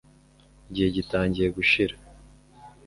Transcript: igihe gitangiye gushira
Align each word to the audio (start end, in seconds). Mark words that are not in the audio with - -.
igihe 0.69 0.89
gitangiye 0.97 1.47
gushira 1.55 1.95